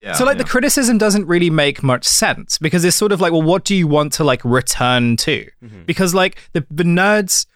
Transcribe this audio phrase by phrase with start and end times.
[0.00, 0.44] Yeah, so like yeah.
[0.44, 3.74] the criticism doesn't really make much sense because it's sort of like well what do
[3.74, 5.82] you want to like return to Mm-hmm.
[5.86, 7.46] because like the, the nerds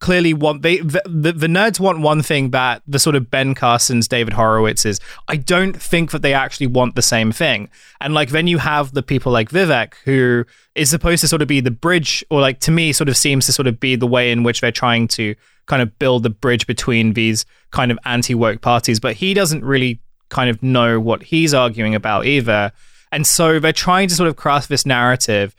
[0.00, 3.54] clearly want they the, the, the nerds want one thing that the sort of ben
[3.54, 4.98] carson's david horowitz is
[5.28, 8.92] i don't think that they actually want the same thing and like then you have
[8.94, 10.44] the people like vivek who
[10.74, 13.46] is supposed to sort of be the bridge or like to me sort of seems
[13.46, 15.34] to sort of be the way in which they're trying to
[15.66, 20.00] kind of build the bridge between these kind of anti-woke parties but he doesn't really
[20.32, 22.72] kind of know what he's arguing about either.
[23.12, 25.54] And so they're trying to sort of craft this narrative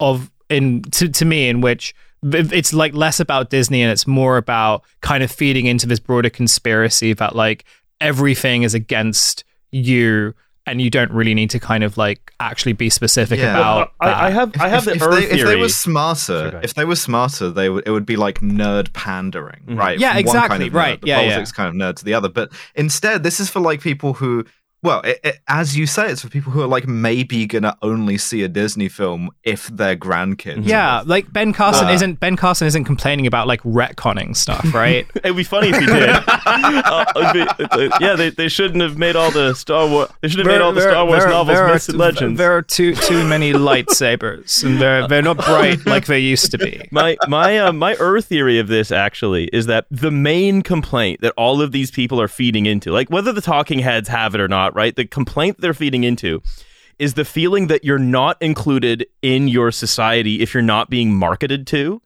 [0.00, 4.36] of in to, to me in which it's like less about Disney and it's more
[4.36, 7.64] about kind of feeding into this broader conspiracy that like
[8.00, 10.34] everything is against you
[10.66, 13.56] and you don't really need to kind of like actually be specific Yeah.
[13.56, 14.32] about I, I that.
[14.32, 16.96] have I have if, the if Earth they, if they were smarter, if they were
[16.96, 19.76] smarter, they would it would be like nerd pandering, mm-hmm.
[19.78, 19.98] right?
[19.98, 21.28] Yeah, From one exactly, kind of nerd, right, The yeah, yeah.
[21.28, 24.44] politics kind of nerd to the other, but instead, this is for like people who.
[24.82, 28.18] Well, it, it, as you say, it's for people who are like maybe gonna only
[28.18, 30.66] see a Disney film if they're grandkids.
[30.68, 35.06] yeah, like Ben Carson Uh, isn't Ben Carson isn't complaining about like retconning stuff, right?
[35.16, 36.16] It'd be funny if he did.
[36.46, 40.08] Uh, be- uh, yeah, they, they shouldn't have made all the Star Wars.
[40.20, 42.38] They should have made all the Star Wars novels are, myths and legends.
[42.38, 43.52] There are too too many
[43.96, 46.86] lightsabers, and they're they're not bright like they used to be.
[46.90, 51.32] my my uh, my Earth theory of this actually is that the main complaint that
[51.36, 54.48] all of these people are feeding into, like whether the talking heads have it or
[54.48, 54.94] not, right?
[54.96, 56.42] The complaint they're feeding into
[56.98, 61.66] is the feeling that you're not included in your society if you're not being marketed
[61.68, 62.00] to.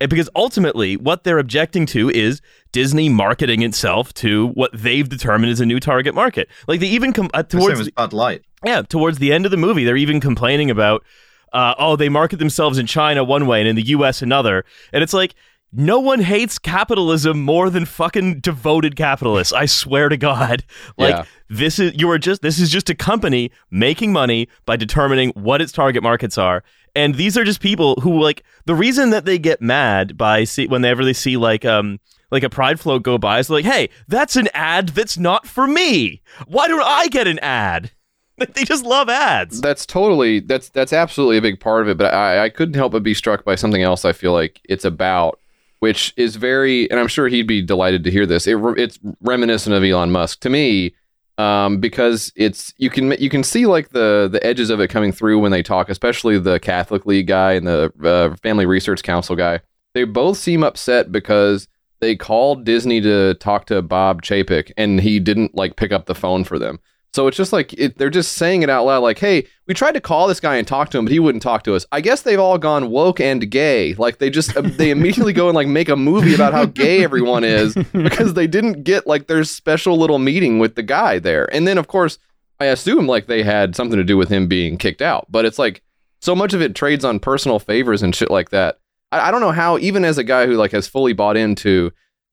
[0.00, 2.40] And Because ultimately, what they're objecting to is
[2.72, 6.48] Disney marketing itself to what they've determined is a new target market.
[6.66, 8.42] Like they even come uh, The towards as Bud Light.
[8.64, 11.04] yeah, towards the end of the movie, they're even complaining about,
[11.52, 14.22] uh, oh, they market themselves in China one way and in the U.S.
[14.22, 15.34] another, and it's like
[15.72, 19.52] no one hates capitalism more than fucking devoted capitalists.
[19.52, 20.64] I swear to God,
[20.98, 21.24] like Yeah.
[21.48, 25.60] this is you are just this is just a company making money by determining what
[25.62, 26.62] its target markets are.
[26.96, 30.66] And these are just people who like the reason that they get mad by see
[30.66, 32.00] whenever they ever they see like um
[32.32, 35.66] like a pride float go by is like, hey, that's an ad that's not for
[35.66, 36.22] me.
[36.46, 37.90] Why don't I get an ad?
[38.38, 39.60] Like they just love ads.
[39.60, 41.98] That's totally that's that's absolutely a big part of it.
[41.98, 44.06] But I, I couldn't help but be struck by something else.
[44.06, 45.39] I feel like it's about,
[45.80, 48.46] which is very, and I'm sure he'd be delighted to hear this.
[48.46, 50.94] It, it's reminiscent of Elon Musk to me,
[51.38, 55.10] um, because it's you can you can see like the the edges of it coming
[55.10, 59.34] through when they talk, especially the Catholic League guy and the uh, Family Research Council
[59.34, 59.60] guy.
[59.94, 61.66] They both seem upset because
[62.00, 66.14] they called Disney to talk to Bob Chapek and he didn't like pick up the
[66.14, 66.78] phone for them.
[67.12, 69.92] So it's just like it, they're just saying it out loud, like, "Hey, we tried
[69.92, 72.00] to call this guy and talk to him, but he wouldn't talk to us." I
[72.00, 73.94] guess they've all gone woke and gay.
[73.94, 77.02] Like they just uh, they immediately go and like make a movie about how gay
[77.04, 81.52] everyone is because they didn't get like their special little meeting with the guy there.
[81.52, 82.18] And then of course,
[82.60, 85.26] I assume like they had something to do with him being kicked out.
[85.30, 85.82] But it's like
[86.20, 88.78] so much of it trades on personal favors and shit like that.
[89.10, 91.90] I, I don't know how, even as a guy who like has fully bought into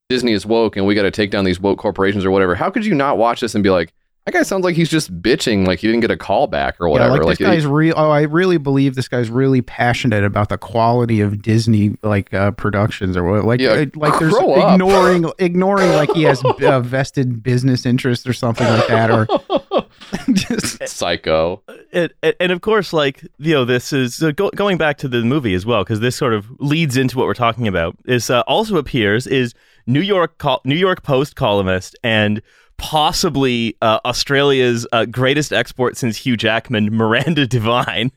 [0.10, 2.56] Disney is woke and we got to take down these woke corporations or whatever.
[2.56, 3.94] How could you not watch this and be like,
[4.28, 6.88] that guy sounds like he's just bitching, like he didn't get a call back or
[6.88, 7.24] Yeah, whatever.
[7.24, 7.94] like this guy's real.
[7.96, 12.52] Oh, I really believe this guy's really passionate about the quality of Disney like uh,
[12.52, 13.46] productions or what.
[13.46, 14.74] Like, Yeah, uh, like there's up.
[14.74, 19.28] ignoring ignoring like he has uh, vested business interests or something like that, or
[20.34, 21.64] just psycho.
[21.94, 25.08] and, and- and of course, like you know, this is so go, going back to
[25.08, 27.96] the movie as well because this sort of leads into what we're talking about.
[28.06, 29.54] Is uh, also appears is
[29.88, 32.42] New York col- New York Post columnist and
[32.78, 38.12] possibly uh, Australia's uh, greatest export since Hugh Jackman, Miranda Devine.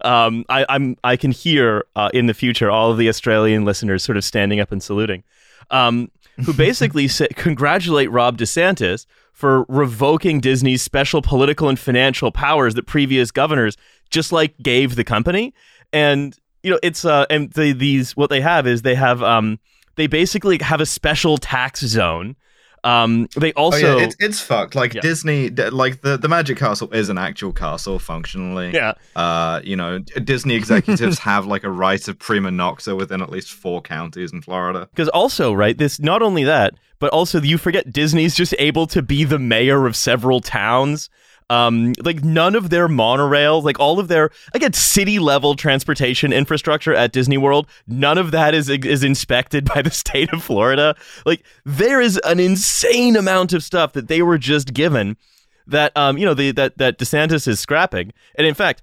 [0.00, 4.02] Um, I, I'm I can hear uh, in the future all of the Australian listeners
[4.02, 5.22] sort of standing up and saluting.
[5.70, 6.10] Um,
[6.44, 12.86] who basically say, congratulate Ron DeSantis for revoking Disney's special political and financial powers that
[12.86, 13.76] previous governors
[14.10, 15.52] just like gave the company.
[15.92, 19.58] And you know, it's uh, and the, these what they have is they have um,
[19.96, 22.36] they basically have a special tax zone.
[22.84, 24.74] Um, they also oh, yeah, it's, it's fucked.
[24.74, 25.00] Like Yeah.
[25.00, 28.72] Disney, like the, the Magic Castle is an actual castle functionally.
[28.74, 28.92] yeah.
[29.16, 33.52] Uh, you know, Disney executives have like a right of prima nocta within at least
[33.52, 34.86] four counties in Florida.
[34.90, 39.00] Because also, right, this not only that, but also you forget Disney's just able to
[39.00, 41.08] be the mayor of several towns.
[41.50, 46.94] Um, like none of their monorail, like all of their again city level transportation infrastructure
[46.94, 50.96] at Disney World, none of that is is inspected by the state of Florida.
[51.26, 55.16] Like there is an insane amount of stuff that they were just given
[55.66, 58.82] that um you know the that that DeSantis is scrapping, and in fact,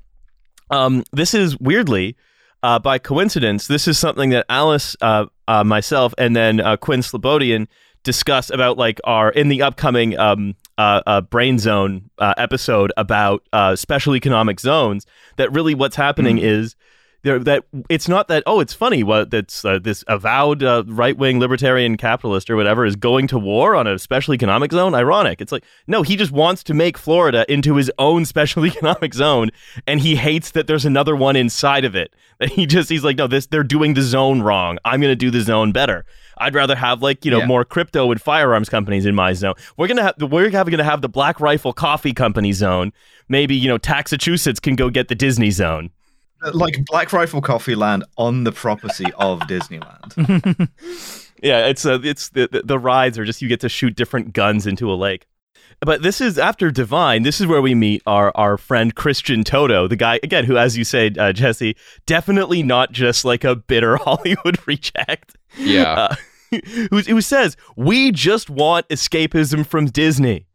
[0.70, 2.16] um this is weirdly
[2.64, 7.00] uh, by coincidence, this is something that Alice, uh, uh, myself, and then uh, Quinn
[7.00, 7.68] Slobodian
[8.04, 13.48] discuss about like our in the upcoming um, uh, uh, Brain Zone uh, episode about
[13.54, 15.06] uh, special economic zones.
[15.38, 16.76] That really what's happening is
[17.24, 21.18] there that it's not that oh it's funny what that's uh, this avowed uh, right
[21.18, 24.96] wing libertarian capitalist or whatever is going to war on a special economic zone.
[24.96, 25.42] Ironic.
[25.42, 29.52] It's like no, he just wants to make Florida into his own special economic zone,
[29.86, 32.14] and he hates that there's another one inside of it.
[32.40, 34.80] That he just he's like no, this they're doing the zone wrong.
[34.84, 36.06] I'm going to do the zone better.
[36.42, 37.46] I'd rather have like you know Yeah.
[37.46, 39.54] more crypto and firearms companies in my zone.
[39.78, 42.92] We're gonna have we're going to have the Black Rifle Coffee Company zone.
[43.30, 45.92] Maybe you know Taxachusetts can go get the Disney zone.
[46.54, 50.70] like Black Rifle Coffee Land on the property of Disneyland.
[51.44, 54.32] Yeah, it's uh, it's the, the the rides are just you get to shoot different
[54.34, 55.26] guns into a lake.
[55.80, 57.24] But this is after Devine.
[57.24, 60.78] This is where we meet our our friend Christian Toto, the guy again who, as
[60.78, 65.36] you say, uh, Jesse, definitely not just like a bitter Hollywood reject.
[65.58, 65.92] Yeah.
[65.94, 66.16] uh,
[66.52, 70.48] who, who says we just want escapism from Disney.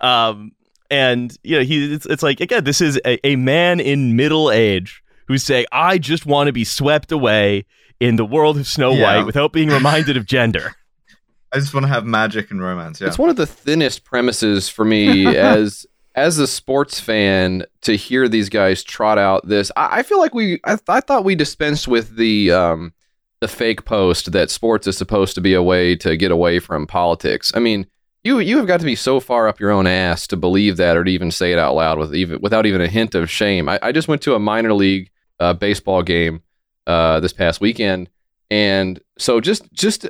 [0.00, 0.52] Um,
[0.90, 4.50] and you know, he it's, it's like again, this is a, a man in middle
[4.50, 7.66] age who's saying, "I just want to be swept away
[8.00, 9.18] in the world of Snow Yeah.
[9.18, 10.74] White without being reminded of gender."
[11.52, 13.00] I just want to have magic and romance.
[13.00, 13.08] Yeah.
[13.08, 15.86] It's one of the thinnest premises for me as
[16.16, 19.70] as a sports fan to hear these guys trot out this.
[19.76, 22.92] I, I feel like we I, I thought we dispensed with the um
[23.40, 26.86] the fake post that sports is supposed to be a way to get away from
[26.86, 27.52] politics.
[27.54, 27.86] I mean,
[28.22, 30.96] you you have got to be so far up your own ass to believe that
[30.96, 33.68] or to even say it out loud with even without even a hint of shame.
[33.68, 36.42] I, I just went to a minor league uh, baseball game
[36.86, 38.10] uh, this past weekend,
[38.50, 40.08] and so just just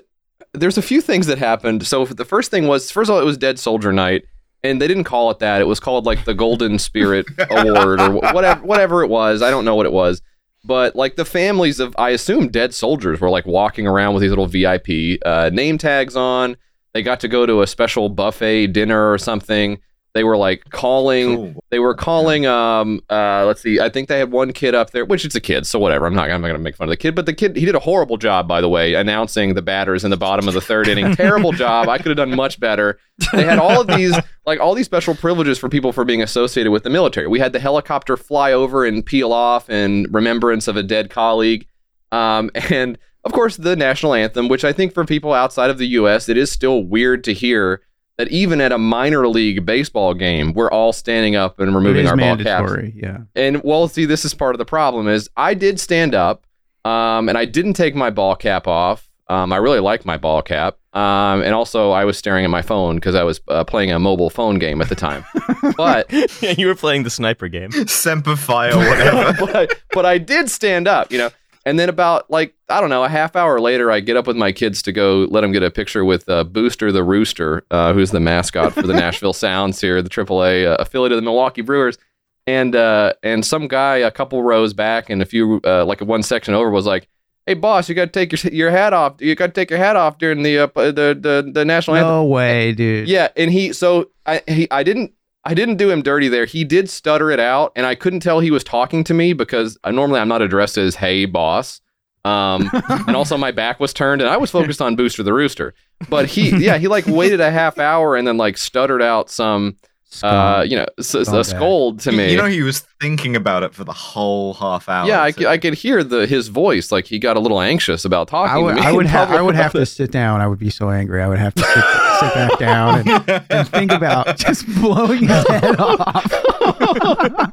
[0.53, 1.87] there's a few things that happened.
[1.87, 4.25] So the first thing was first of all it was Dead Soldier Night,
[4.65, 5.61] and they didn't call it that.
[5.61, 9.41] It was called like the Golden Spirit Award or whatever whatever it was.
[9.41, 10.21] I don't know what it was.
[10.65, 14.31] But like the families of, I assume dead soldiers were like walking around with these
[14.31, 16.57] little VIP uh, name tags on.
[16.93, 19.81] They got to go to a special buffet dinner or something.
[20.13, 21.37] They were like calling.
[21.37, 21.65] Cool.
[21.71, 22.45] They were calling.
[22.45, 23.01] Um.
[23.09, 23.45] Uh.
[23.47, 23.79] Let's see.
[23.79, 26.07] I think they had one kid up there, which it's a kid, so whatever.
[26.07, 26.29] I'm not.
[26.31, 28.17] I'm not gonna make fun of the kid, but the kid he did a horrible
[28.17, 31.15] job, by the way, announcing the batters in the bottom of the third inning.
[31.17, 31.89] Terrible job.
[31.89, 32.99] I could have done much better.
[33.33, 34.17] They had all of these,
[34.47, 37.29] like all these special privileges for people for being associated with the military.
[37.29, 41.67] We had the helicopter fly over and peel off in remembrance of a dead colleague.
[42.11, 42.51] Um.
[42.71, 46.29] And of course, the national anthem, which I think for people outside of the U.S.,
[46.29, 47.83] it is still weird to hear
[48.21, 52.11] that even at a minor league baseball game, we're all standing up and removing is
[52.11, 52.45] our ball caps.
[52.45, 52.93] mandatory.
[52.95, 53.21] Yeah.
[53.35, 56.47] And well, see, this is part of the problem is I did stand up,
[56.85, 59.09] um, and I didn't take my ball cap off.
[59.31, 62.61] Um, I really like my ball cap, um, and also I was staring at my
[62.61, 65.25] phone because I was uh, playing a mobile phone game at the time.
[65.79, 66.13] but
[66.43, 67.73] yeah, you were playing the sniper game.
[67.87, 69.47] Semper Fi or whatever.
[69.47, 71.31] but, but I did stand up, you know.
[71.67, 74.37] And then about like I don't know, a half hour later, I get up with
[74.37, 77.93] my kids to go let them get a picture with uh, Booster the Rooster, uh,
[77.93, 81.61] who's the mascot for the Nashville Sounds here, the AAA uh, affiliate of the Milwaukee
[81.63, 81.99] Brewers.
[82.47, 86.23] And uh, and some guy a couple rows back and a few uh, like one
[86.23, 87.07] section over was like,
[87.47, 89.21] "Hey boss, you got to take your your hat off.
[89.21, 92.11] You got to take your hat off during the uh, the, the the national anthem."
[92.11, 93.09] No way, dude.
[93.09, 95.13] Yeah, and he so I he I didn't
[95.45, 96.45] I didn't do him dirty there.
[96.45, 99.79] He did stutter it out, and I couldn't tell he was talking to me because
[99.85, 101.81] I, normally I'm not addressed as "Hey, boss."
[102.27, 105.73] Um, and also my back was turned, and I was focused on Booster the Rooster.
[106.11, 109.77] But he, yeah, he like waited a half hour and then like stuttered out some,
[110.23, 112.31] uh, you know, s- s- a scold to me.
[112.33, 115.09] You know, he was thinking about it for the whole half hour.
[115.09, 116.93] yeah, I, so- could hear the his voice.
[116.93, 118.55] Like he got a little anxious about talking.
[118.55, 120.43] I would, to me I would in have, I would have to sit down.
[120.43, 121.23] I would be so angry.
[121.23, 121.63] I would have to
[122.21, 127.53] sit, sit back down and, and think about just blowing his head off.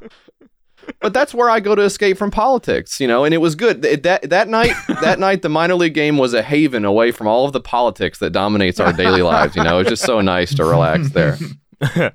[1.02, 3.24] but that's where I go to escape from politics, you know.
[3.24, 4.74] And it was good Th- that that night.
[5.02, 8.20] that night, the minor league game was a haven away from all of the politics
[8.20, 9.56] that dominates our daily lives.
[9.56, 11.38] You know, it's just so nice to relax there.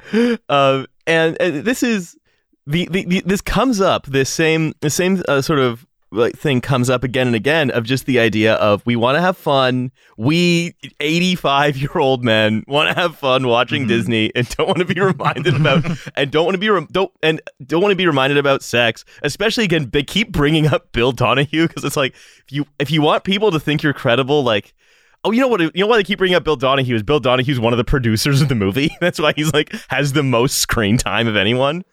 [0.48, 2.16] um, and, and this is
[2.66, 6.60] the, the, the this comes up this same the same uh, sort of like thing
[6.60, 9.90] comes up again and again of just the idea of we want to have fun
[10.16, 13.88] we 85 year old men want to have fun watching Mhm.
[13.88, 15.84] disney and don't want to be reminded about
[16.16, 19.04] and don't want to be rem- don't and don't want to be reminded about sex
[19.22, 22.12] especially again they keep bringing up bill donohue because it's like
[22.46, 24.74] if you if you want people to think you're credible like
[25.24, 25.60] Oh, you know what?
[25.60, 26.96] You know why they keep bringing up Bill Donohue?
[26.96, 28.90] Is Bill Donohue's one of the producers of the movie?
[29.00, 31.84] That's why he's like has the most screen time of anyone.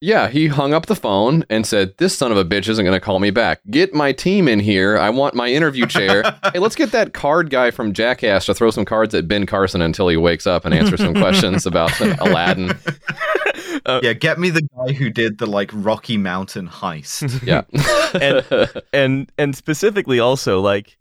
[0.00, 2.94] Yeah, he hung up the phone and said, "This son of a bitch isn't going
[2.96, 3.60] to call me back.
[3.70, 4.98] Get my team in here.
[4.98, 6.22] I want my interview chair.
[6.52, 9.80] hey, let's get that card guy from Jackass to throw some cards at Ben Carson
[9.80, 12.76] until he wakes up and answer some questions about Aladdin."
[13.86, 17.42] Uh, yeah, get me the guy who did the like Rocky Mountain heist.
[17.44, 17.62] Yeah,
[18.18, 20.96] And- and and specifically also like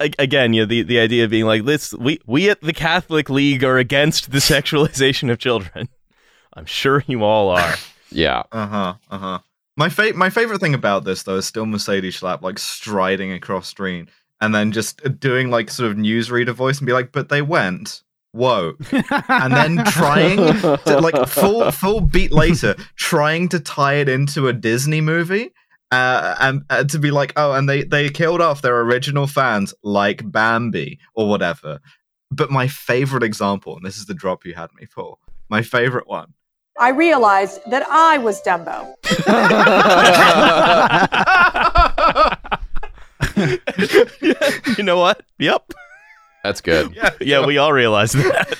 [0.00, 3.28] again, you know, the the idea of being like, let's we we at the Catholic
[3.28, 5.88] League are against the sexualization of children.
[6.54, 7.74] I'm sure you all are.
[8.12, 8.42] Yeah.
[8.52, 8.94] Uh huh.
[9.10, 9.38] Uh huh.
[9.76, 13.68] My fa- my favorite thing about this though is still Mercedes Schlapp like striding across
[13.68, 14.08] screen
[14.40, 18.02] and then just doing like sort of newsreader voice and be like, "But they went."
[18.32, 18.74] Whoa.
[19.28, 24.54] and then trying to like full full beat later trying to tie it into a
[24.54, 25.52] Disney movie
[25.90, 29.74] uh, and uh, to be like oh and they they killed off their original fans
[29.82, 31.80] like Bambi or whatever
[32.30, 35.18] but my favorite example and this is the drop you had me for
[35.50, 36.32] my favorite one
[36.82, 38.96] I realized that I was Dumbo.
[44.76, 45.22] you know what?
[45.38, 45.74] Yep.
[46.42, 46.92] That's good.
[46.96, 48.58] Yeah, yeah, we all realize that.